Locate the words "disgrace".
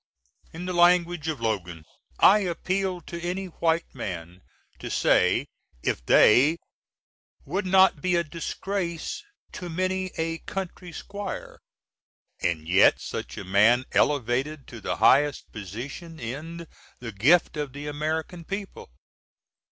8.23-9.21